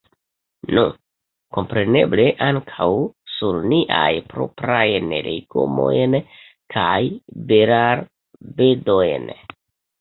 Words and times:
Nu, 0.75 0.83
kompreneble 1.57 2.25
ankaŭ 2.45 2.87
sur 3.35 3.61
niajn 3.75 4.25
proprajn 4.33 5.15
legomojn 5.29 6.19
kaj 6.79 6.97
berarbedojn. 7.55 9.33